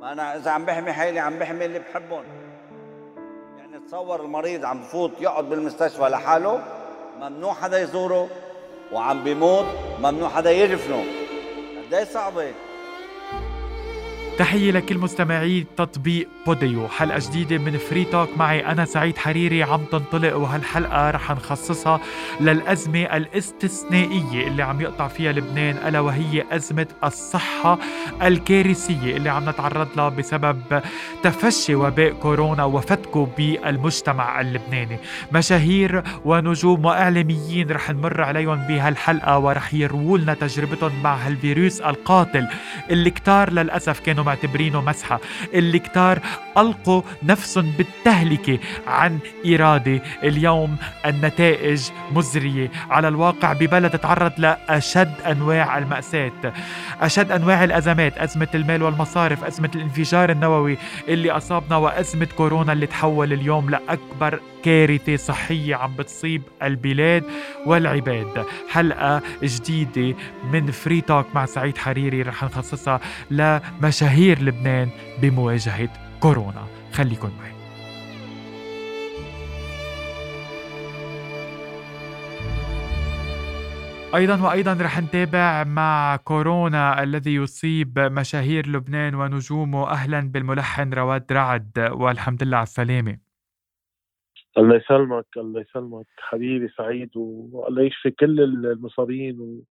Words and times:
ما 0.00 0.12
أنا 0.12 0.36
إذا 0.36 0.50
عم 0.50 0.64
بحمي 0.64 0.92
حالي 0.92 1.18
عم 1.18 1.38
بحمي 1.38 1.64
اللي 1.64 1.78
بحبهم. 1.78 2.24
يعني 3.58 3.80
تصور 3.86 4.20
المريض 4.20 4.64
عم 4.64 4.80
بفوت 4.80 5.10
يقعد 5.20 5.44
بالمستشفى 5.44 6.02
لحاله 6.02 6.62
ممنوع 7.20 7.54
حدا 7.54 7.80
يزوره 7.80 8.28
وعم 8.92 9.24
بيموت 9.24 9.64
ممنوع 9.98 10.28
حدا 10.28 10.50
يدفنه 10.50 11.04
قد 11.86 11.94
إيه 11.94 12.04
صعبة؟ 12.04 12.52
تحية 14.40 14.70
لكل 14.70 14.98
مستمعي 14.98 15.66
تطبيق 15.76 16.28
بوديو. 16.46 16.88
حلقة 16.88 17.18
جديدة 17.18 17.58
من 17.58 17.78
Free 17.78 18.04
Talk 18.04 18.28
معي 18.36 18.66
أنا 18.66 18.84
سعيد 18.84 19.18
حريري. 19.18 19.62
عم 19.62 19.84
تنطلق 19.84 20.36
وهالحلقة 20.36 21.10
رح 21.10 21.30
نخصصها 21.30 22.00
للأزمة 22.40 23.02
الاستثنائية 23.16 24.48
اللي 24.48 24.62
عم 24.62 24.80
يقطع 24.80 25.08
فيها 25.08 25.32
لبنان 25.32 25.76
ألا 25.88 26.00
وهي 26.00 26.44
أزمة 26.52 26.86
الصحة 27.04 27.78
الكارثية 28.22 29.16
اللي 29.16 29.28
عم 29.28 29.48
نتعرض 29.48 29.88
لها 29.96 30.08
بسبب 30.08 30.82
تفشي 31.22 31.74
وباء 31.74 32.12
كورونا 32.12 32.64
وفتكه 32.64 33.28
بالمجتمع 33.38 34.40
اللبناني. 34.40 34.98
مشاهير 35.32 36.02
ونجوم 36.24 36.84
وإعلاميين 36.84 37.70
رح 37.70 37.90
نمر 37.90 38.22
عليهم 38.22 38.66
بهالحلقة 38.68 39.38
ورح 39.38 39.74
يرووا 39.74 40.18
لنا 40.18 40.34
تجربتهم 40.34 41.02
مع 41.02 41.14
هالفيروس 41.14 41.80
القاتل 41.80 42.46
اللي 42.90 43.10
كتار 43.10 43.52
للأسف 43.52 44.00
كانوا 44.00 44.24
معتبرينه 44.30 44.80
مسحة. 44.80 45.20
اللي 45.54 45.78
كتار 45.78 46.18
ألقوا 46.58 47.02
نفسهم 47.22 47.72
بالتهلكة 47.78 48.58
عن 48.86 49.18
إرادة 49.46 50.00
اليوم 50.22 50.76
النتائج 51.06 51.82
مزرية. 52.12 52.70
على 52.90 53.08
الواقع 53.08 53.52
ببلد 53.52 53.98
تعرض 53.98 54.32
لأشد 54.38 55.14
أنواع 55.26 55.78
المأساة. 55.78 56.52
أشد 57.00 57.32
أنواع 57.32 57.64
الأزمات 57.64 58.18
أزمة 58.18 58.48
المال 58.54 58.82
والمصارف 58.82 59.44
أزمة 59.44 59.70
الانفجار 59.74 60.30
النووي 60.30 60.78
اللي 61.08 61.30
أصابنا 61.30 61.76
وأزمة 61.76 62.28
كورونا 62.36 62.72
اللي 62.72 62.86
تحول 62.86 63.32
اليوم 63.32 63.70
لأكبر 63.70 64.40
كارثة 64.64 65.16
صحية 65.16 65.74
عم 65.74 65.96
بتصيب 65.96 66.42
البلاد 66.62 67.24
والعباد. 67.66 68.46
حلقة 68.68 69.22
جديدة 69.42 70.16
من 70.52 70.70
فري 70.70 71.00
توك 71.00 71.26
مع 71.34 71.46
سعيد 71.46 71.78
حريري 71.78 72.22
رح 72.22 72.44
نخصصها 72.44 73.00
لمشاهير 73.30 74.42
لبنان 74.42 74.88
بمواجهة 75.22 75.88
كورونا. 76.20 76.66
خليكن 76.92 77.28
معي. 77.38 77.50
أيضا 84.14 84.42
وأيضا 84.42 84.72
رح 84.72 85.00
نتابع 85.00 85.64
مع 85.64 86.16
كورونا 86.16 87.02
الذي 87.02 87.34
يصيب 87.34 87.98
مشاهير 87.98 88.68
لبنان 88.68 89.14
ونجومه. 89.14 89.90
أهلا 89.90 90.20
بالملحن 90.20 90.92
رواد 90.92 91.32
رعد 91.32 91.88
والحمد 91.92 92.42
لله 92.42 92.56
على 92.56 92.62
السلامة. 92.62 93.29
الله 94.58 94.76
يسلمك 94.76 95.26
الله 95.36 95.60
يسلمك 95.60 96.06
حبيبي 96.18 96.68
سعيد 96.68 97.10
والله 97.16 97.82
يشفي 97.82 98.10
كل 98.10 98.40
المصابين 98.40 99.40
و 99.40 99.64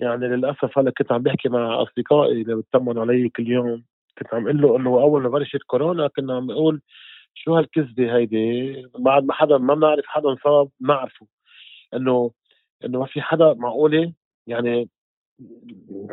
يعني 0.00 0.28
للأسف 0.28 0.78
هلا 0.78 0.90
كنت 0.90 1.12
عم 1.12 1.22
بحكي 1.22 1.48
مع 1.48 1.82
أصدقائي 1.82 2.42
اللي 2.42 2.56
بتطمنوا 2.56 3.02
علي 3.02 3.28
كل 3.28 3.48
يوم 3.48 3.84
كنت 4.18 4.34
عم 4.34 4.44
أقول 4.44 4.62
له 4.62 4.76
إنه 4.76 4.90
أول 4.90 5.22
ما 5.22 5.28
بلشت 5.28 5.62
كورونا 5.66 6.08
كنا 6.08 6.36
عم 6.36 6.46
نقول 6.50 6.80
شو 7.34 7.56
هالكذبة 7.56 8.16
هيدي؟ 8.16 8.86
بعد 8.98 9.24
ما 9.24 9.34
حدا 9.34 9.58
ما 9.58 9.74
بنعرف 9.74 10.04
حدا 10.06 10.28
انصاب 10.30 10.70
بنعرفه. 10.80 11.26
انه 11.94 12.30
إنه 12.84 12.98
ما 13.00 13.06
في 13.06 13.22
حدا 13.22 13.54
معقولة؟ 13.54 14.12
يعني 14.46 14.88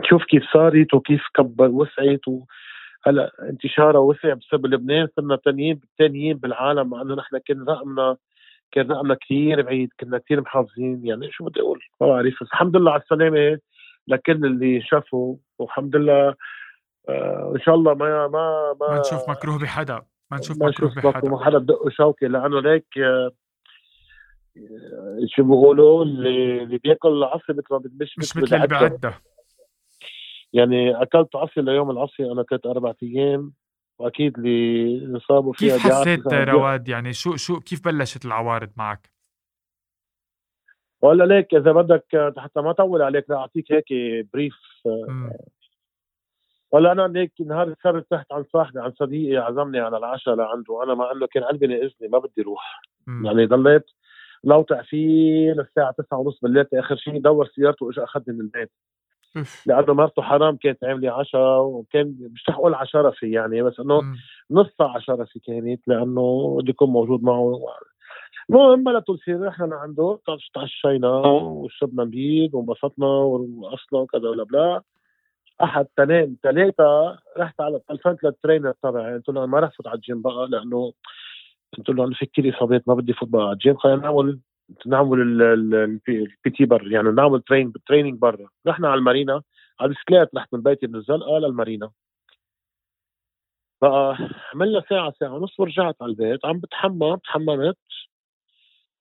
شوف 0.04 0.24
كيف 0.26 0.44
صارت 0.54 0.94
وكيف 0.94 1.22
كبر 1.36 1.70
وسعت 1.70 2.28
و 2.28 2.46
هلا 3.08 3.32
انتشارها 3.50 4.00
وسع 4.00 4.34
بسبب 4.34 4.66
لبنان 4.66 5.08
صرنا 5.16 5.36
ثانيين 5.36 5.80
الثانيين 5.84 6.38
بالعالم 6.38 6.90
مع 6.90 7.02
إنه 7.02 7.16
نحن 7.16 7.38
كان 7.38 7.64
رقمنا 7.64 8.18
كان 8.72 8.92
رقمنا 8.92 9.14
كثير 9.14 9.62
بعيد 9.62 9.90
كنا 10.00 10.18
كثير 10.18 10.42
محافظين. 10.42 11.06
يعني 11.06 11.32
شو 11.32 11.46
بدي 11.46 11.62
أقول؟ 11.62 11.80
ما 12.02 12.08
بعرف. 12.08 12.34
بس 12.42 12.48
الحمد 12.52 12.78
لله 12.78 12.92
على 12.92 13.02
السلامة 13.02 13.60
لكل 14.08 14.46
اللي 14.46 14.82
شافوا 14.82 15.36
والحمد 15.60 15.96
لله. 15.96 16.36
آه 17.10 17.54
ان 17.56 17.62
شاء 17.62 17.76
الله 17.76 17.94
ما 17.94 18.28
ما 18.28 18.74
ما, 18.82 18.88
ما 18.90 19.00
نشوف 19.00 19.30
مكروه 19.30 19.60
بحدا. 19.60 20.02
ما 20.32 20.38
نشوف 20.38 20.58
مكروه 20.62 20.92
بحدا. 20.96 21.30
ما 21.30 21.46
حدا 21.46 21.58
بدقه 21.58 21.90
شوكه 21.90 22.28
لأنه 22.28 22.60
ليك 22.60 22.98
آه 22.98 23.32
شو 25.28 25.44
بيقولوا؟ 25.44 26.04
اللي 26.04 26.64
اللي 26.64 26.78
بياكل 26.78 27.10
العصي 27.10 27.44
مثل 27.50 27.68
ما 27.72 27.82
مش 28.02 28.18
مثل 28.18 28.56
اللي 28.56 28.68
بعده 28.68 29.14
يعني 30.56 31.02
أكلت 31.02 31.36
عصي 31.36 31.62
ليوم 31.62 31.92
العصي 31.92 32.32
أنا 32.32 32.44
كنت 32.44 32.66
أربع 32.66 32.94
أيام 33.04 33.54
وأكيد 34.00 34.38
اللي 34.38 35.06
انصابوا 35.06 35.54
فيها 35.54 35.78
كيف 35.78 35.88
حسيت 35.88 36.34
رواد؟ 36.34 36.88
يعني 36.88 37.14
شو 37.14 37.36
شو 37.36 37.60
كيف 37.60 37.86
بلشت 37.86 38.26
العوارض 38.26 38.70
معك؟ 38.78 39.12
ولا 41.02 41.24
ليك 41.24 41.54
إذا 41.54 41.72
بدك 41.72 42.34
حتى 42.38 42.62
ما 42.62 42.70
اطول 42.70 43.02
عليك 43.02 43.30
لا 43.30 43.36
أعطيك 43.36 43.72
هيك 43.72 43.86
بريف 44.34 44.56
ولا 46.72 46.92
أنا 46.92 47.08
ليك 47.08 47.34
نهار 47.40 47.68
السبت 47.68 48.08
تحت 48.12 48.32
عن 48.32 48.44
صاحبي 48.54 48.80
عن 48.80 48.92
صديقي 48.92 49.38
عزمني 49.38 49.80
على 49.80 49.98
العشاء 49.98 50.36
لعنده 50.36 50.84
أنا 50.84 50.94
مع 50.94 51.12
إنه 51.12 51.28
كان 51.28 51.44
قلبي 51.44 51.68
ناقزني 51.68 52.08
ما 52.08 52.20
بدي 52.20 52.42
أروح. 52.42 52.82
مم. 53.08 53.26
يعني 53.26 53.46
ضليت 53.46 53.86
لوطع 54.44 54.82
فيه 54.82 55.52
للساعه 55.52 55.92
9 55.92 56.18
ونص 56.18 56.40
بالليل 56.42 56.66
آخر 56.74 56.96
شيء 56.96 57.22
دور 57.22 57.48
سيارته 57.48 57.86
واجى 57.86 58.04
أخذني 58.04 58.38
من 58.38 58.42
البيت. 58.42 58.72
لأنه 59.66 59.94
مرته 59.94 60.22
حرام 60.22 60.56
كانت 60.56 60.84
عامله 60.84 61.12
عشاء 61.12 61.62
وكان 61.62 62.16
مش 62.34 62.50
رح 62.50 62.56
أقول 62.56 62.74
على 62.74 62.88
شرفي 62.88 63.32
يعني 63.32 63.62
بس 63.64 63.80
إنه 63.80 64.02
نص 64.52 64.68
ساعه 64.78 65.00
شرفي 65.00 65.40
كانت 65.40 65.88
لأنه 65.88 66.58
بدي 66.62 66.70
يكون 66.70 66.90
موجود 66.90 67.24
معه. 67.24 67.62
المهم 68.50 68.84
بلا 68.84 69.00
طول 69.00 69.20
سير 69.20 69.42
رحنا 69.42 69.66
لعنده 69.66 70.20
تعشينا 70.54 71.10
وشربنا 71.28 72.04
بيض 72.04 72.54
وانبسطنا 72.54 73.08
واصلا 73.08 74.00
وكذا 74.00 74.30
ولا 74.30 74.44
بلا. 74.44 74.82
أحد 75.64 75.88
اثنين 76.00 76.38
ثلاثة 76.44 77.18
رحت 77.38 77.62
على 77.62 77.80
تلفنت 77.90 78.24
لل 78.24 78.35
trainer 78.35 78.74
تبعي 78.84 79.14
قلت 79.14 79.30
له 79.30 79.46
ما 79.46 79.60
رح 79.60 79.72
فوت 79.78 79.88
على 79.88 79.96
الجيم 79.96 80.22
بقى 80.22 80.48
لأنه 80.50 80.94
قلت 81.78 81.90
له 81.90 82.04
أنا 82.06 82.16
في 82.16 82.26
كثير 82.26 82.58
إصابات 82.58 82.84
ما 82.88 82.94
بدي 82.94 83.14
فوت 83.14 83.30
بقى 83.30 83.44
على 83.44 83.54
الجيم. 83.54 83.78
خلينا 83.78 84.02
نعمل 84.02 84.40
نعمل 84.86 85.42
ال 85.42 86.52
PT 86.58 86.66
برا 86.66 86.92
يعني 86.92 87.12
نعمل 87.12 87.42
train 87.42 87.74
training 87.88 88.20
برا. 88.20 88.50
رحنا 88.68 88.88
على 88.88 88.98
المارينا 89.00 89.42
على 89.80 89.90
البسكليت 89.90 90.30
رحت 90.36 90.54
من 90.54 90.62
بيتي 90.62 90.88
من 90.88 90.96
الزلقه 90.96 91.40
للمارينا. 91.40 91.92
بقى 93.82 94.18
عملنا 94.54 94.84
ساعة 94.90 95.14
ساعة 95.20 95.34
ونص 95.34 95.60
ورجعت 95.60 95.96
على 96.02 96.10
البيت 96.10 96.46
عم 96.46 96.60
بتحمم 96.60 97.16
تحممت. 97.16 97.78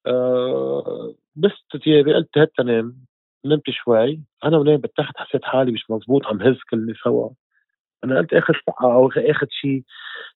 أه 0.06 1.14
لبست 1.36 1.76
ثيابي 1.84 2.14
قلت 2.14 2.38
هات 2.38 2.52
تنام 2.58 3.04
نمت 3.44 3.70
شوي. 3.70 4.20
أنا 4.44 4.58
ونام 4.58 4.76
بالتحت 4.76 5.16
حسيت 5.16 5.44
حالي 5.44 5.72
مش 5.72 5.90
مزبوط 5.90 6.26
عم 6.26 6.42
هز 6.42 6.58
كل 6.70 6.94
سوا. 7.04 7.30
أنا 8.04 8.18
قلت 8.18 8.34
اخذ 8.34 8.54
ساعة 8.66 8.94
أو 8.94 9.08
اخذ 9.08 9.46
شيء 9.50 9.84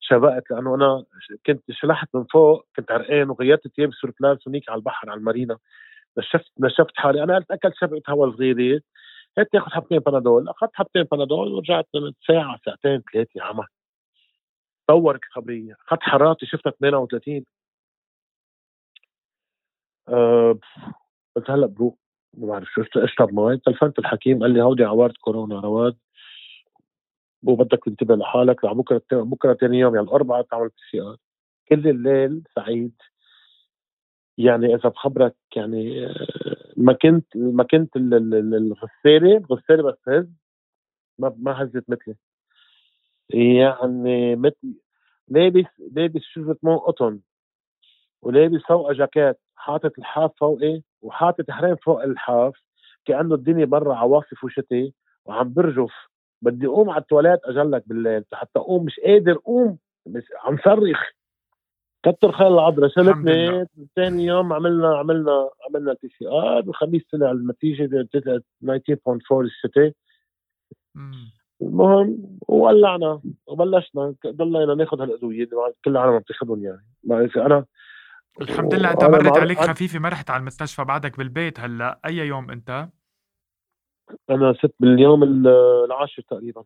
شبقت 0.00 0.50
لأنه 0.50 0.74
أنا 0.74 1.04
كنت 1.46 1.62
شلحت 1.70 2.08
من 2.14 2.24
فوق 2.24 2.66
كنت 2.76 2.90
عرقان 2.92 3.30
وغيرت 3.30 3.68
ثياب 3.68 3.92
سوربلاس 3.94 4.48
هنيك 4.48 4.68
على 4.70 4.78
البحر 4.78 5.10
على 5.10 5.18
المارينا. 5.18 5.58
نشفت 6.18 6.52
نشفت 6.60 6.92
حالي. 6.96 7.22
أنا 7.22 7.36
قلت 7.36 7.50
اكلت 7.50 7.74
شبقة 7.80 8.02
هواء 8.12 8.30
صغيره 8.36 8.80
هات 9.38 9.48
تاخذ 9.52 9.70
حبتين 9.72 9.98
بنادول. 9.98 10.48
أخذت 10.48 10.70
حبتين 10.74 11.02
بنادول 11.02 11.52
ورجعت 11.52 11.88
ساعة 12.28 12.60
ساعتين 12.64 13.02
ثلاثة 13.12 13.42
عمى 13.42 13.64
طورت 14.88 15.20
الخبريه 15.24 15.76
أخذت 15.88 16.02
حرارتي 16.02 16.46
شفتها 16.46 16.70
38 16.70 17.44
أه 20.08 20.58
قلت 21.36 21.50
هلأ 21.50 21.66
بروح. 21.66 21.94
ما 22.34 22.46
بعرف 22.48 22.68
شو 22.68 22.82
اشرب 22.96 23.34
مي 23.34 23.56
تلفنت 23.58 23.98
الحكيم 23.98 24.40
قال 24.42 24.50
لي 24.54 24.62
هودي 24.62 24.84
عوارض 24.84 25.14
كورونا 25.20 25.60
رواد. 25.60 25.96
وبدك 27.42 27.84
تنتبه 27.84 28.16
لحالك 28.16 28.66
بكرة 28.66 29.02
بكرة 29.12 29.54
ثاني 29.54 29.78
يوم 29.78 29.94
يعني 29.94 30.06
الاربعاء 30.08 30.42
تعمل 30.42 30.68
PCR 30.68 31.16
كل 31.68 31.88
الليل 31.88 32.42
سعيد. 32.54 32.92
يعني 34.38 34.74
إذا 34.74 34.88
بخبرك 34.88 35.36
يعني 35.56 36.06
آه، 36.06 36.72
ما 36.76 36.92
كنت 36.92 37.36
ما 37.36 37.64
كنت 37.64 37.96
الغسالة 37.96 39.36
الغسالة 39.36 39.82
بس 39.82 39.98
هز 40.08 40.26
ما 41.18 41.34
ما 41.38 41.62
هزت 41.62 41.84
مثلي. 41.90 42.16
يعني 43.30 44.36
مثل 44.36 44.74
لابس 45.28 45.66
لابس 45.92 46.22
شوزة 46.22 46.56
مو 46.62 46.78
قطن 46.78 47.20
ولابس 48.22 48.60
فوقها 48.68 48.92
جاكيت 48.94 49.36
حاطط 49.56 49.92
الحاف 49.98 50.30
فوقي 50.40 50.82
وحاطط 51.02 51.50
حرام 51.50 51.76
فوق 51.76 52.02
الحاف 52.02 52.54
كأنه 53.04 53.34
الدنيا 53.34 53.64
برا 53.64 53.94
عواصف 53.94 54.44
وشتي 54.44 54.94
وعم 55.24 55.52
برجف. 55.52 56.07
بدي 56.42 56.66
أقوم 56.66 56.90
على 56.90 57.00
التواليت 57.00 57.40
أجلك 57.44 57.82
بالليل 57.86 58.24
حتى 58.32 58.58
أقوم 58.58 58.84
مش 58.84 59.00
قادر 59.00 59.32
أقوم 59.32 59.78
بس 60.06 60.24
عم 60.44 60.58
صرخ. 60.64 61.02
كتر 62.02 62.32
خير 62.32 62.48
العذراء 62.48 62.90
شلتني 62.90 63.66
ثاني 63.96 64.24
يوم 64.24 64.52
عملنا 64.52 64.98
عملنا 64.98 65.50
عملنا 65.68 65.94
PCR 65.94 66.58
الخميس 66.58 67.02
طلع 67.12 67.30
النتيجة 67.30 68.08
طلعت 68.64 68.82
19.4 68.90 69.40
الشتاء. 69.40 69.92
المهم 71.62 72.38
وولعنا 72.48 73.20
بلشنا 73.50 74.14
ضلينا 74.26 74.74
ناخذ 74.74 75.00
هالادويه 75.00 75.44
اللي 75.44 75.72
كل 75.84 75.90
العالم 75.90 76.12
عم 76.12 76.20
تاخذهم 76.20 76.64
يعني. 76.64 77.30
أنا 77.36 77.64
الحمد 78.40 78.74
لله 78.74 78.90
أنت 78.90 79.04
مرت 79.04 79.38
عليك 79.38 79.58
خفيفة 79.58 79.98
ما 79.98 80.08
رحت 80.08 80.30
على 80.30 80.40
المستشفى 80.40 80.84
بعدك 80.84 81.18
بالبيت 81.18 81.60
هلأ 81.60 82.00
أي 82.06 82.16
يوم 82.16 82.50
أنت؟ 82.50 82.88
أنا 84.30 84.52
ست 84.52 84.74
باليوم 84.80 85.22
العاشر 85.84 86.22
تقريبا. 86.22 86.64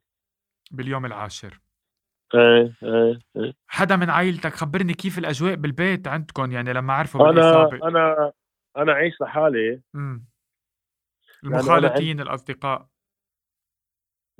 باليوم 0.71 1.07
العاشر. 1.07 1.61
إيه 2.35 2.75
إيه 2.83 3.19
إيه. 3.37 3.53
حدا 3.67 3.97
من 3.97 4.11
عائلتك 4.11 4.53
خبرني 4.53 4.95
كيف 4.95 5.19
الأجواء 5.19 5.55
بالبيت 5.55 6.09
عندكم؟ 6.09 6.53
يعني 6.53 6.73
لما 6.73 6.93
عرفوا 6.93 7.31
أنا. 7.31 7.69
أنا 7.83 8.33
أنا 8.77 8.93
عايش 8.93 9.15
لحالي. 9.21 9.81
امم 9.95 10.25
المخالطين 11.45 12.07
يعني 12.07 12.23
الأصدقاء. 12.23 12.87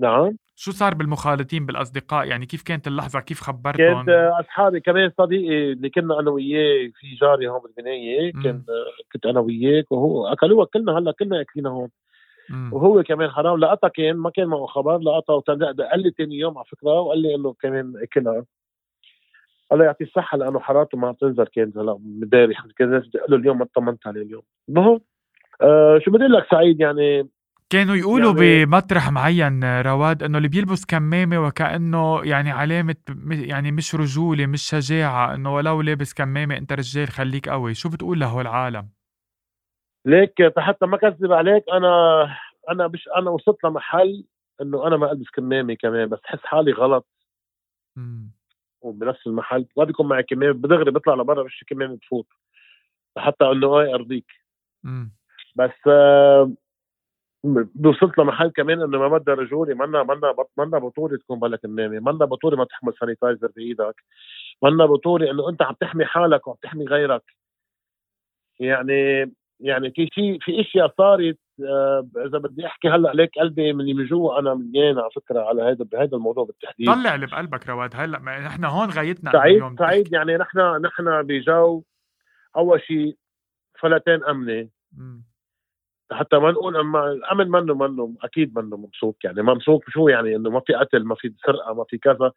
نعم. 0.01 0.37
شو 0.57 0.71
صار 0.71 0.95
بالمخالطين 0.95 1.67
بالأصدقاء؟ 1.67 2.27
يعني 2.27 2.47
كيف 2.47 2.63
كانت 2.63 2.87
اللحظة؟ 2.87 3.21
كيف 3.21 3.41
خبرتهم؟ 3.41 4.07
كانت 4.07 4.33
أصحابي 4.41 4.81
كمان 4.81 5.13
صديقي 5.19 5.73
اللي 5.73 5.91
كنا 5.91 6.21
أنا 6.21 6.31
وياه 6.31 6.91
في 6.95 7.15
جاري 7.15 7.49
هون 7.49 7.61
بالبناية 7.61 8.33
كان 8.33 8.65
كنت 9.13 9.27
أنا 9.27 9.41
وياك 9.41 9.93
وهو 9.93 10.27
اكلوها 10.27 10.67
كلنا 10.67 10.99
هلأ 10.99 11.13
كلنا 11.13 11.41
اكلنا 11.41 11.71
هون. 11.71 11.89
وهو 12.73 13.03
كمان 13.03 13.31
حرام. 13.31 13.59
لقطها 13.59 13.89
كان 13.89 14.17
ما 14.17 14.31
كان 14.31 14.47
معه 14.47 14.67
خبر 14.67 14.99
لقطها 14.99 15.41
قال 15.91 16.03
لي 16.03 16.11
ثاني 16.19 16.39
يوم 16.39 16.59
على 16.59 16.67
فكرة 16.67 17.01
وقال 17.01 17.23
لي 17.23 17.35
إنه 17.35 17.55
كمان 17.63 17.93
اكلها 18.03 18.45
الله 19.73 19.85
يعطيه 19.85 20.05
الصحة 20.05 20.39
لأنه 20.39 20.61
حرارته 20.61 20.99
ما 20.99 21.09
عم 21.09 21.15
تنزل 21.15 21.45
كانت 21.45 21.79
هلا 21.79 21.93
امبارح 21.93 22.67
كان 22.77 22.89
الناس 22.89 23.07
بيقولوا 23.07 23.39
اليوم 23.39 23.59
ما 23.59 23.65
اطمنت 23.65 24.07
عليه 24.07 24.23
اليوم 24.23 24.43
المهم 24.69 25.01
آه 25.63 26.01
شو 26.05 26.11
بدي 26.11 26.25
لك 26.25 26.47
سعيد؟ 26.51 26.81
يعني 26.81 27.29
كانوا 27.71 27.97
يقولوا 27.97 28.43
يعني 28.43 28.65
بمطرح 28.65 29.11
معين 29.11 29.81
رواد 29.81 30.23
إنه 30.23 30.39
اللي 30.39 30.49
بيلبس 30.49 30.85
كمامة 30.85 31.47
وكأنه 31.47 32.21
يعني 32.25 32.51
علامة 32.51 32.97
يعني 33.31 33.73
مش 33.73 33.95
رجولة 33.95 34.47
مش 34.47 34.63
شجاعة 34.63 35.35
إنه 35.35 35.55
ولو 35.55 35.81
لابس 35.81 36.15
كمامة 36.15 36.57
أنت 36.57 36.73
رجال 36.73 37.09
خليك 37.09 37.49
قوي. 37.49 37.75
شو 37.75 37.89
بتقول 37.89 38.21
له 38.21 38.41
العالم؟ 38.41 38.89
ليك 40.05 40.59
حتى 40.59 40.87
ما 40.87 40.97
كذب 40.97 41.33
عليك 41.33 41.65
أنا 41.73 42.25
أنا 42.71 42.89
مش 42.89 43.09
أنا 43.17 43.31
وصلت 43.31 43.65
لمحل 43.65 44.25
إنه 44.61 44.87
أنا 44.87 44.97
ما 44.97 45.13
ألبس 45.13 45.31
كمامة 45.31 45.75
كمان 45.75 46.09
بس 46.09 46.19
حس 46.25 46.39
حالي 46.45 46.73
غلط. 46.73 47.07
وبنفس 48.81 49.27
المحل 49.27 49.67
ما 49.77 49.85
بيكون 49.85 50.09
معي 50.09 50.23
كمامة 50.23 50.53
بدغري 50.53 50.91
بطلع 50.91 51.15
لبرا 51.15 51.43
مش 51.43 51.65
كمامة 51.69 51.97
بفوت. 51.97 52.27
حتى 53.19 53.45
إنه 53.45 53.81
اي 53.81 53.95
أرضيك. 53.95 54.33
بس 55.57 55.87
آه 55.87 56.53
وصلت 57.85 58.19
لمحل 58.19 58.49
كمان 58.49 58.83
إنه 58.83 58.99
ما 58.99 59.09
بدها 59.19 59.35
رجولي 59.35 59.75
منا 59.75 60.03
منا 60.03 60.35
منا 60.59 60.79
بطوله 60.79 61.17
تكون 61.17 61.41
بلا 61.41 61.57
كمامة 61.57 62.01
منا 62.01 62.25
بطوله 62.25 62.57
ما 62.57 62.65
تحمل 62.65 62.95
سانيتايزر 63.01 63.49
بإيدك 63.57 64.05
منا 64.63 64.87
بطوله 64.87 65.31
إنه 65.31 65.49
أنت 65.49 65.63
عم 65.63 65.75
تحمي 65.81 66.05
حالك 66.05 66.47
وعم 66.47 66.57
تحمي 66.63 66.85
غيرك. 66.85 67.23
يعني 68.61 69.33
يعني 69.63 69.91
في 69.91 70.09
شيء 70.13 70.39
في 70.41 70.61
إشياء 70.61 70.95
صارت 70.99 71.39
آه 71.65 72.09
إذا 72.27 72.39
بدي 72.39 72.67
أحكي 72.67 72.89
هلأ 72.89 73.09
عليك 73.09 73.31
قلبي 73.39 73.73
من 73.73 73.97
من 73.97 74.07
جوا 74.07 74.39
أنا 74.39 74.55
مليان 74.55 74.99
على 74.99 75.11
فكرة 75.17 75.41
على 75.41 75.63
هذا 75.63 75.85
بهذا 75.85 76.17
الموضوع 76.17 76.45
بالتحديد. 76.45 76.87
طلع 76.87 77.15
اللي 77.15 77.27
بقلبك 77.27 77.69
رواد 77.69 77.91
هلأ 77.95 78.19
نحن 78.19 78.65
هون 78.65 78.91
غايتنا 78.91 79.33
سعيد 79.33 79.79
سعيد 79.79 80.13
يعني 80.13 80.37
نحن 80.37 80.59
نحن 80.59 81.23
بجو 81.23 81.83
أول 82.57 82.83
شيء 82.83 83.17
فلتين 83.81 84.25
أمنة. 84.25 84.69
حتى 86.13 86.37
ما 86.39 86.51
نقول 86.51 86.77
أما 86.77 87.13
الأمن 87.13 87.49
منه 87.49 87.75
منه 87.75 88.15
أكيد 88.23 88.59
منه 88.59 88.77
ممسوك 88.77 89.25
يعني. 89.25 89.43
ممسوك 89.43 89.91
شو 89.91 90.09
يعني 90.09 90.37
إنه 90.37 90.51
ما 90.51 90.61
في 90.61 90.75
قتل 90.75 91.05
ما 91.05 91.15
في 91.15 91.35
سرقة 91.47 91.75
ما 91.75 91.85
في 91.89 91.99
كذا. 91.99 92.33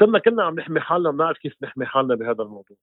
صرنا 0.00 0.18
كلنا 0.18 0.42
عم 0.42 0.54
نحمي 0.54 0.80
حالنا 0.80 1.10
بنعرف 1.10 1.38
كيف 1.38 1.54
نحمي 1.62 1.86
حالنا 1.86 2.14
بهذا 2.14 2.42
الموضوع. 2.42 2.76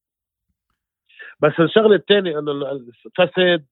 بس 1.39 1.54
الشغلة 1.60 1.95
الثانية 1.95 2.39
إنه 2.39 2.51
الفساد 2.72 3.66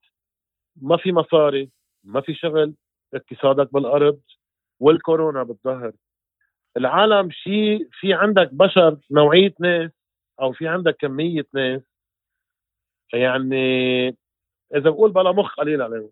ما 0.81 0.97
في 0.97 1.11
مصاري 1.11 1.69
ما 2.03 2.21
في 2.21 2.33
شغل 2.33 2.73
اقتصادك 3.13 3.73
بالأرض 3.73 4.19
والكورونا 4.79 5.43
بالظهر. 5.43 5.91
العالم 6.77 7.31
شيء 7.31 7.87
في 7.91 8.13
عندك 8.13 8.53
بشر 8.53 8.97
نوعية 9.11 9.53
ناس 9.59 9.91
أو 10.41 10.51
في 10.51 10.67
عندك 10.67 10.95
كمية 10.95 11.45
ناس. 11.53 11.81
يعني 13.13 14.07
إذا 14.75 14.89
بقول 14.89 15.11
بلا 15.11 15.31
مخ 15.31 15.55
قليل 15.55 15.81
عليهم. 15.81 16.11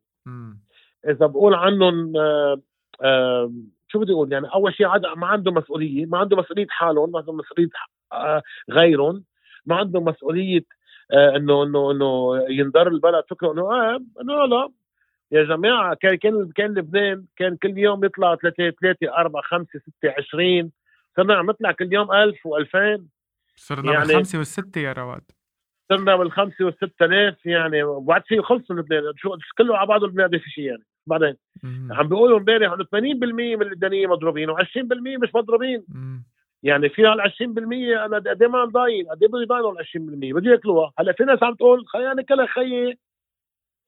إذا 1.08 1.26
بقول 1.26 1.54
عنهم 1.54 2.18
آه، 2.18 2.62
آه، 3.02 3.52
شو 3.88 4.00
بدي 4.00 4.12
أقول؟ 4.12 4.32
يعني 4.34 4.48
أول 4.54 4.74
شيء 4.74 4.88
ما 5.16 5.28
عنده 5.28 5.52
مسؤولية 5.52 6.06
ما 6.06 6.18
عنده 6.18 6.38
مسؤولية 6.38 6.68
حالهم 6.70 7.12
ما 7.12 7.20
عنده 7.20 7.34
مسؤولية 7.34 7.70
آه، 8.12 8.42
غيرهم 8.72 9.24
ما 9.66 9.76
عنده 9.76 10.02
مسؤولية 10.02 10.66
إنه 11.14 11.64
إنه 11.64 11.92
إنه 11.92 12.46
ينضر 12.50 12.88
البلد. 12.88 13.24
فكروا 13.30 13.54
إنه 13.54 13.62
آه 13.62 14.00
إنه 14.22 14.46
لا. 14.46 14.70
يا 15.32 15.44
جماعة 15.44 15.94
كان 15.94 16.16
كان 16.16 16.52
كان 16.56 16.74
لبنان 16.74 17.26
كان 17.36 17.58
كل 17.58 17.78
يوم 17.78 18.06
يطلع 18.06 18.36
ثلاثة 18.36 18.70
ثلاثة 18.82 19.18
أربعة 19.18 19.44
خمسة 19.44 19.80
ستة 19.80 20.14
عشرين. 20.18 20.72
صرنا 21.18 21.36
عم 21.36 21.50
نطلع 21.50 21.72
كل 21.72 21.94
يوم 21.94 22.12
ألف 22.12 22.48
و2000 22.48 23.02
صرنا 23.56 23.94
يعني 23.94 24.06
بالخمسة 24.06 24.38
والستة 24.38 24.82
يا 24.82 24.94
رواد. 24.94 25.32
صرنا 25.90 26.16
بالخمسه 26.16 26.66
والستة 26.66 27.06
آلاف 27.06 27.46
يعني 27.46 27.84
وبعد 27.84 28.24
في 28.26 28.42
خلص 28.42 28.72
لبنان. 28.72 29.14
شو 29.16 29.38
كله 29.58 29.78
على 29.78 29.88
بعضه 29.88 30.08
لبنان 30.08 30.30
في 30.30 30.50
شيء 30.50 30.64
يعني. 30.64 30.84
بعدين 31.08 31.36
عم 31.92 32.08
بيقولوا 32.08 32.40
امبارح 32.40 32.72
إنه 32.72 32.84
80% 32.84 33.56
من 33.56 33.62
اللبنانيين 33.62 34.10
مضروبين 34.10 34.52
و20% 34.52 34.60
مش 35.24 35.36
مضروبين. 35.36 35.84
يعني 36.64 36.90
في 36.90 37.06
هال 37.06 37.22
20% 37.22 38.06
أنا 38.06 38.18
قد 38.18 38.42
إيه 38.42 38.48
ما 38.48 38.66
ضايل 38.66 39.10
قد 39.10 39.24
إيه 39.24 39.30
بده 39.30 39.42
يضايلوا 39.42 39.72
ال 39.72 39.86
20% 39.86 40.34
بده 40.34 40.52
ياكلوها. 40.52 40.92
هلأ 41.00 41.14
في 41.14 41.24
ناس 41.24 41.44
عم 41.44 41.56
تقول 41.56 41.88
خلينا 41.88 42.14
ناكلها 42.14 42.46
خيي 42.46 42.98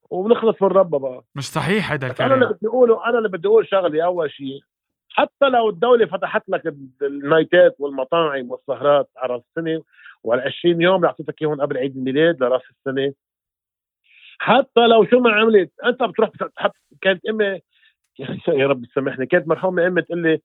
وبنخلص 0.10 0.62
من 0.62 0.68
ربها 0.68 1.00
بقى. 1.00 1.24
مش 1.36 1.44
صحيح 1.44 1.92
هذا 1.92 2.08
الكلام 2.08 2.32
أنا 2.32 2.44
اللي 2.44 2.54
بدي 2.54 2.68
اقوله 2.68 3.10
أنا 3.10 3.18
اللي 3.18 3.30
بدي 3.30 3.48
أقول 3.48 3.68
شغلة 3.68 4.06
أول 4.06 4.32
شيء 4.32 4.62
حتى 5.10 5.50
لو 5.50 5.70
الدولة 5.70 6.06
فتحت 6.06 6.50
لك 6.50 6.76
النايتات 7.02 7.76
والمطاعم 7.80 8.52
والسهرات 8.52 9.10
على 9.18 9.36
السنة 9.36 9.84
وال 10.24 10.40
20 10.40 10.82
يوم 10.82 10.96
اللي 10.96 11.08
اعطيتك 11.08 11.42
إياهم 11.42 11.62
قبل 11.62 11.78
عيد 11.78 11.98
الميلاد 11.98 12.44
لرأس 12.44 12.62
السنة. 12.70 13.14
حتى 14.40 14.88
لو 14.88 15.06
شو 15.06 15.20
ما 15.20 15.32
عملت 15.32 15.72
أنت 15.86 16.04
بتروح 16.04 16.30
بتحط 16.30 16.76
كانت 17.02 17.26
امي 17.26 17.62
يا 18.60 18.68
رب 18.68 18.86
تسامحني 18.86 19.26
كانت 19.26 19.48
مرحومة 19.48 19.88
أمي 19.88 20.02
تقول 20.02 20.22
لي 20.22 20.42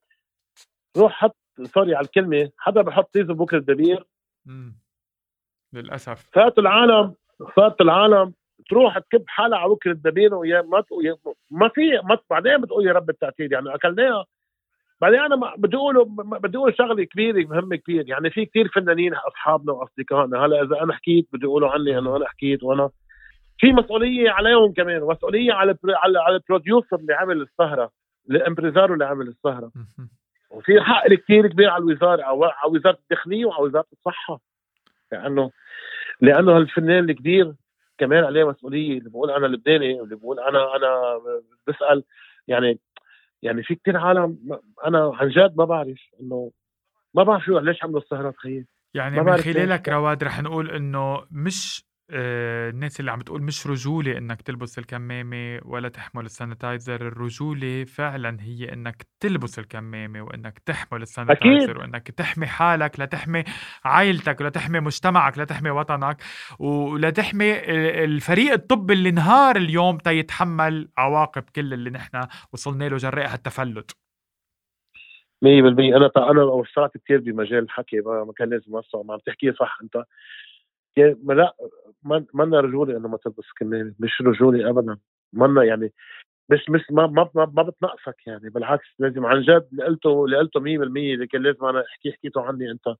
روح 0.96 1.12
حط 1.12 1.36
sorry 1.62 1.94
على 1.94 2.04
الكلمة 2.04 2.50
حدا 2.58 2.82
بحط 2.82 3.10
تيزو 3.12 3.34
بوكرة 3.34 3.58
الدبير؟ 3.58 4.04
للأسف. 5.72 6.30
فات 6.32 6.58
العالم 6.58 7.14
فات 7.56 7.80
العالم. 7.80 8.34
تروح 8.70 8.98
تكب 8.98 9.24
حالها 9.26 9.58
على 9.58 9.70
بوكرة 9.70 9.92
الدبير 9.92 10.34
ويا 10.34 10.62
ما 10.62 10.84
ما 11.50 11.68
في 11.68 12.00
ما 12.04 12.18
بعدين 12.30 12.60
بتقول 12.60 12.86
يا 12.86 12.92
رب 12.92 13.10
التعتير 13.10 13.52
يعني 13.52 13.74
أكلناها. 13.74 14.24
بعدين 15.00 15.20
أنا 15.20 15.54
بدي 15.56 15.76
أقول 15.76 16.04
بدي 16.18 16.58
أقول 16.58 16.74
شغلة 16.78 17.04
كبيرة 17.04 17.46
مهمة 17.48 17.76
كثير 17.76 18.08
يعني 18.08 18.30
في 18.30 18.46
كثير 18.46 18.68
فنانين 18.68 19.14
أصحابنا 19.14 19.72
وأصدقائنا 19.72 20.44
هلا 20.44 20.62
إذا 20.62 20.82
أنا 20.82 20.92
حكيت 20.92 21.28
بدي 21.32 21.44
يقولوا 21.44 21.70
عني 21.70 21.98
إنه 21.98 22.16
أنا 22.16 22.28
حكيت 22.28 22.62
وأنا. 22.62 22.90
في 23.58 23.72
مسؤولية 23.72 24.30
عليهم 24.30 24.72
كمان 24.72 25.02
مسؤولية 25.02 25.52
على 25.52 25.76
على 25.84 26.18
على 26.18 26.36
ال 26.36 26.43
producer 26.43 26.96
اللي 26.96 27.14
عمل 27.14 27.40
السهرة 27.40 27.90
ال 28.30 28.36
impresario 28.36 28.94
اللي 28.94 29.04
عمل 29.04 29.28
السهرة. 29.28 29.72
وفي 30.50 30.80
حق 30.80 31.08
كثير 31.08 31.46
كبير 31.46 31.70
على 31.70 31.82
الوزارة 31.82 32.22
على 32.22 32.72
وزارة 32.72 32.98
الداخلية 33.02 33.44
وعلى 33.44 33.62
وزارة 33.62 33.86
الصحة. 33.92 34.40
لأنه 35.12 35.50
لأنه 36.20 36.56
هالفنان 36.56 37.10
الكبير 37.10 37.54
كمان 37.98 38.24
عليه 38.24 38.44
مسؤولية 38.44 38.98
اللي 38.98 39.10
بقول 39.10 39.30
أنا 39.30 39.46
لبناني 39.46 40.00
واللي 40.00 40.16
بقول 40.16 40.40
أنا 40.40 40.76
أنا 40.76 41.20
بسأل 41.66 42.04
يعني 42.48 42.78
يعني 43.42 43.62
في 43.62 43.74
كتير 43.74 43.96
عالم 43.96 44.58
أنا 44.86 45.12
عن 45.14 45.28
جد 45.28 45.56
ما 45.56 45.64
بعرف 45.64 45.98
إنه 46.20 46.50
ما 47.14 47.22
بعرف 47.22 47.44
شو 47.44 47.58
ليش 47.58 47.84
عملوا 47.84 48.00
السهرات 48.00 48.36
خيي 48.36 48.66
يعني 48.94 49.20
من 49.20 49.36
خلالك 49.36 49.88
رواد 49.88 50.24
رح 50.24 50.42
نقول 50.42 50.70
إنه 50.70 51.26
مش 51.30 51.84
الناس 52.12 53.00
اللي 53.00 53.10
عم 53.10 53.18
بتقول 53.18 53.42
مش 53.42 53.66
رجولة 53.66 54.18
إنك 54.18 54.42
تلبس 54.42 54.78
الكمامة 54.78 55.60
ولا 55.64 55.88
تحمل 55.88 56.24
ال 56.24 56.33
sanitizer 56.33 57.06
الرجولة 57.06 57.84
فعلا 57.84 58.36
هي 58.40 58.72
إنك 58.72 59.06
تلبس 59.20 59.58
الكمامة 59.58 60.22
وإنك 60.22 60.58
تحمل 60.58 61.02
ال 61.02 61.10
sanitizer 61.10 61.78
وإنك 61.78 62.10
تحمي 62.10 62.46
حالك 62.46 63.00
لتحمي 63.00 63.44
عائلتك 63.84 64.42
لتحمي 64.42 64.80
مجتمعك 64.80 65.38
لتحمي 65.38 65.70
وطنك 65.70 66.22
ولتحمي 66.58 67.52
الفريق 68.04 68.52
الطبي 68.52 68.92
اللي 68.92 69.08
انهار 69.08 69.56
اليوم 69.56 69.98
تيتحمل 69.98 70.88
عواقب 70.98 71.42
كل 71.42 71.74
اللي 71.74 71.90
نحن 71.90 72.26
وصلنا 72.52 72.88
له 72.88 72.96
جراء 72.96 73.32
هالتفلت. 73.32 73.90
100% 75.44 75.46
أنا 75.46 76.10
أنا 76.30 76.42
وسعت 76.42 76.96
كثير 76.96 77.20
بمجال 77.20 77.58
الحكي 77.58 78.00
ما 78.00 78.32
كان 78.36 78.50
لازم 78.50 78.74
أوسع 78.76 79.02
ما 79.02 79.14
عم 79.14 79.20
تحكي 79.26 79.52
صح 79.52 79.78
أنت. 79.82 80.04
ما 80.98 81.32
لا 81.34 81.54
منا 82.34 82.60
رجولي 82.60 82.96
إنه 82.96 83.08
ما 83.08 83.16
تلبس 83.16 83.52
كمامة 83.60 83.94
مش 84.00 84.20
رجولي 84.22 84.70
ابدا. 84.70 84.98
منا 85.32 85.64
يعني 85.64 85.92
مش 86.50 86.70
مش 86.70 86.80
ما 86.90 87.06
ما 87.06 87.30
ما, 87.34 87.52
ما 87.54 87.62
بتنقصك 87.62 88.26
يعني 88.26 88.50
بالعكس 88.50 88.86
لازم 88.98 89.26
عن 89.26 89.42
جد 89.42 89.68
اللي 89.72 89.84
قلته 89.84 90.24
اللي 90.24 90.36
قلته 90.38 90.60
100% 90.60 90.64
اللي 91.14 91.26
كان 91.26 91.42
لازم 91.42 91.64
أنا 91.66 91.84
أحكي 91.90 92.12
حكيته 92.12 92.42
عني 92.42 92.70
أنت 92.70 92.96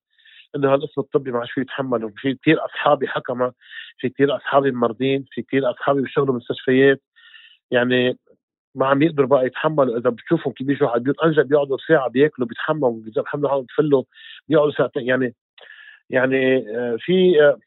إنه 0.55 0.73
هالقسم 0.73 1.01
الطبي 1.01 1.31
ما 1.31 1.39
عادش 1.39 1.51
فيه 1.51 1.61
يتحملوا. 1.61 2.09
في 2.17 2.33
كثير 2.35 2.65
أصحابي 2.65 3.07
حكمة 3.07 3.53
في 3.97 4.09
كثير 4.09 4.35
أصحابي 4.37 4.71
مرضين 4.71 5.25
في 5.31 5.41
كثير 5.41 5.71
أصحابي 5.71 6.01
بيشتغلوا 6.01 6.35
مستشفيات. 6.35 7.01
يعني 7.71 8.17
ما 8.75 8.87
عم 8.87 9.01
يقدروا 9.01 9.27
بقى 9.29 9.45
يتحملوا. 9.45 9.97
إذا 9.97 10.09
بتشوفهم 10.09 10.53
كيف 10.53 10.67
بيجوا 10.67 10.89
على 10.89 10.97
البيوت 10.97 11.19
انجا 11.23 11.43
بيقعدوا 11.43 11.77
ساعة 11.87 12.09
بياكلوا 12.09 12.47
بيتحمموا 12.47 13.01
بيحملوا 13.03 13.49
حالهم 13.49 13.65
بفلوا 13.65 14.03
بيقعدوا 14.49 14.71
ساعتين. 14.73 15.07
يعني 15.07 15.35
يعني 16.09 16.57
آه، 16.77 16.97
في 16.99 17.41
آه، 17.43 17.59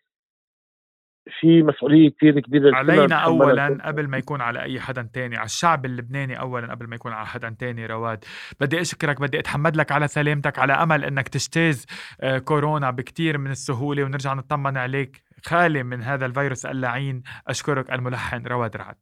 في 1.40 1.62
مسؤولية 1.62 2.10
كثير 2.10 2.40
كبيرة 2.40 2.76
علينا 2.76 3.16
اولا 3.16 3.78
قبل 3.84 4.08
ما 4.08 4.18
يكون 4.18 4.40
على 4.40 4.62
أي 4.62 4.80
حدا 4.80 5.08
تاني 5.14 5.36
على 5.36 5.44
الشعب 5.44 5.84
اللبناني 5.84 6.40
اولا 6.40 6.70
قبل 6.70 6.86
ما 6.88 6.94
يكون 6.94 7.12
على 7.12 7.26
حدا 7.26 7.56
تاني 7.58 7.86
رواد. 7.86 8.24
بدي 8.60 8.80
أشكرك 8.80 9.20
بدي 9.20 9.38
أتحمد 9.38 9.76
لك 9.76 9.92
على 9.92 10.08
سلامتك 10.08 10.58
على 10.58 10.72
أمل 10.72 11.04
إنك 11.04 11.28
تجتاز 11.28 11.86
آه، 12.20 12.38
كورونا 12.38 12.90
بكتير 12.90 13.38
من 13.38 13.50
السهولة 13.50 14.04
ونرجع 14.04 14.34
نطمن 14.34 14.76
عليك 14.76 15.22
خالي 15.46 15.82
من 15.82 16.02
هذا 16.02 16.26
الفيروس 16.26 16.66
اللعين. 16.66 17.22
أشكرك 17.48 17.92
الملحن 17.92 18.46
رواد 18.46 18.76
رعد. 18.76 18.96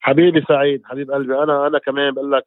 حبيبي 0.00 0.44
سعيد 0.48 0.82
حبيب 0.84 1.10
قلبي. 1.10 1.34
أنا 1.42 1.66
أنا 1.66 1.78
كمان 1.78 2.14
بقول 2.14 2.32
لك 2.32 2.44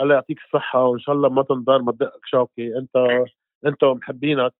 الله 0.00 0.14
يعطيك 0.14 0.38
الصحة 0.44 0.84
وإن 0.84 0.98
شاء 0.98 1.14
الله 1.14 1.28
ما 1.28 1.42
تنضر 1.42 1.82
ما 1.82 1.92
تدقك 1.92 2.20
شوكي 2.24 2.78
أنت 2.78 2.96
أنت 3.66 3.82
ومحبينك. 3.82 4.52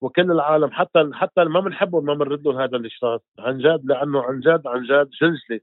وكل 0.00 0.32
العالم 0.32 0.70
حتى 0.72 1.10
حتى 1.12 1.44
ما 1.44 1.60
بنحبه 1.60 2.00
ما 2.00 2.14
بنرد 2.14 2.46
له 2.46 2.64
هذا 2.64 2.76
الاشراف 2.76 3.20
عن 3.38 3.58
جد 3.58 3.80
لأنه 3.84 4.22
عن 4.22 4.40
جد 4.40 4.62
عن 4.66 4.82
جد 4.82 5.08
جلجلي 5.20 5.60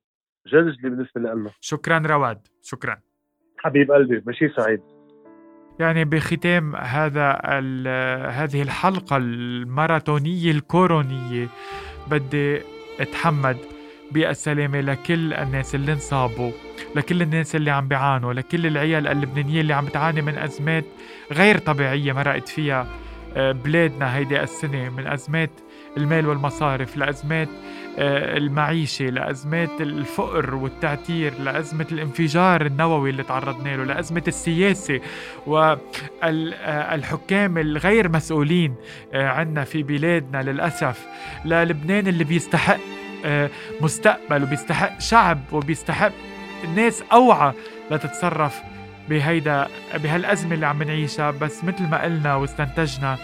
جلجلي 0.48 0.90
بالنسبة 0.90 1.22
لنا 1.22 1.52
شكرا 1.62 1.98
رواد. 1.98 2.48
شكرا. 2.64 2.98
حبيب 3.58 3.92
قلبي 3.92 4.24
مشي 4.28 4.50
سعيد. 4.50 4.82
يعني 5.80 6.06
بختام 6.06 6.76
هذا 6.76 7.32
هذه 8.30 8.62
الحلقة 8.62 9.18
الماراثونية 9.18 10.52
الكورونية. 10.52 11.48
بدي 12.12 12.62
أتحمد 13.00 13.58
بالسلامة 14.12 14.82
لكل 14.82 15.34
الناس 15.34 15.76
اللي 15.76 15.94
انصابوا 15.94 16.52
لكل 16.96 17.22
الناس 17.22 17.56
اللي 17.56 17.72
عم 17.72 17.88
بيعانوا 17.88 18.34
لكل 18.34 18.66
العيال 18.66 19.08
اللبنانية 19.08 19.62
اللي 19.62 19.74
عم 19.74 19.86
بتعاني 19.86 20.22
من 20.22 20.38
أزمات 20.38 20.86
غير 21.32 21.58
طبيعية 21.58 22.14
مرقت 22.14 22.48
فيها. 22.48 23.03
بلادنا 23.36 24.16
هيدي 24.16 24.44
السنة 24.44 24.90
من 24.90 25.08
أزمات 25.08 25.50
المال 25.98 26.28
والمصارف 26.28 26.98
لأزمات 26.98 27.48
آه، 28.00 28.38
المعيشة 28.38 29.06
لأزمات 29.06 29.82
الفقر 29.82 30.56
والتعتير 30.56 31.34
لأزمة 31.40 31.86
الانفجار 31.92 32.66
النووي 32.66 33.10
اللي 33.10 33.24
تعرضنا 33.24 33.76
له 33.76 33.84
لأزمة 33.84 34.24
السياسة 34.28 35.00
والحكام 35.48 37.58
الغير 37.58 38.10
مسؤولين 38.10 38.76
آه، 39.14 39.28
عنا 39.28 39.64
في 39.64 39.84
بلادنا 39.84 40.44
للأسف. 40.44 41.06
للبنان 41.46 42.08
اللي 42.08 42.24
بيستحق 42.24 42.80
مستقبل 43.82 44.44
وبيستحق 44.44 45.00
شعب 45.00 45.40
وبيستحق 45.52 46.12
ناس 46.76 47.04
أوعى 47.14 47.54
لتتصرف 47.92 48.62
بهيدا 49.10 49.68
بهالأزمة 49.96 50.54
اللي 50.54 50.66
عم 50.66 50.84
نعيشها 50.84 51.32
بس 51.32 51.64
مثل 51.64 51.84
ما 51.84 52.04
قلنا 52.04 52.36
واستنتجنا 52.36 53.18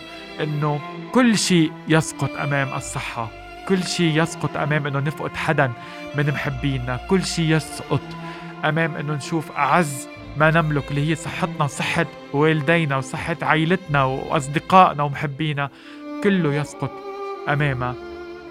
إنه 0.43 0.79
كل 1.12 1.38
شيء 1.38 1.71
يسقط 1.88 2.31
أمام 2.38 2.74
الصحة. 2.74 3.27
كل 3.67 3.83
شيء 3.83 4.24
يسقط 4.24 4.57
أمام 4.57 4.88
إنه 4.88 5.00
نفقد 5.00 5.36
حدا 5.36 5.71
من 6.15 6.27
محبينا. 6.27 7.00
كل 7.09 7.25
شيء 7.25 7.55
يسقط 7.55 8.01
أمام 8.65 8.95
إنه 8.95 9.13
نشوف 9.13 9.51
أعز 9.51 10.07
ما 10.38 10.51
نملك 10.51 10.91
اللي 10.91 11.09
هي 11.09 11.15
صحتنا 11.15 11.63
وصحة 11.63 12.05
والدينا 12.33 12.98
وصحة 12.98 13.38
عائلتنا 13.41 14.03
وأصدقائنا 14.03 15.03
ومحبينا. 15.03 15.69
كله 16.24 16.53
يسقط 16.53 16.91
أمامها 17.50 17.95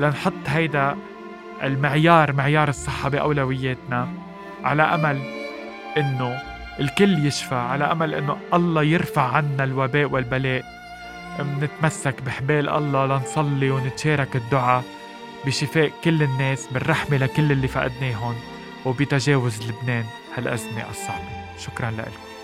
لنحط 0.00 0.32
هيدا 0.46 0.96
المعيار 1.62 2.32
معيار 2.32 2.68
الصحة 2.68 3.08
بأولوياتنا 3.08 4.08
على 4.64 4.82
أمل 4.82 5.20
إنه 5.96 6.42
الكل 6.80 7.26
يشفى 7.26 7.54
على 7.54 7.84
أمل 7.84 8.14
إنه 8.14 8.36
الله 8.54 8.82
يرفع 8.82 9.22
عنا 9.22 9.64
الوباء 9.64 10.04
والبلاء. 10.10 10.64
منتمسك 11.38 12.22
بحبال 12.22 12.68
الله 12.68 13.06
لنصلي 13.06 13.70
ونتشارك 13.70 14.36
الدعاء 14.36 14.84
بشفاء 15.46 15.92
كل 16.04 16.22
الناس 16.22 16.66
بالرحمة 16.72 17.16
لكل 17.16 17.52
اللي 17.52 17.68
فقدناهم 17.68 18.34
وبتجاوز 18.84 19.70
لبنان 19.70 20.04
هالأزمة 20.36 20.90
الصعبة. 20.90 21.28
شكرا 21.58 21.90
لكم. 21.90 22.37